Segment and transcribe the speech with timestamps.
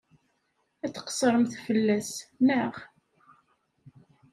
[0.85, 2.11] Ad tqeṣṣremt fell-as,
[2.45, 2.73] naɣ?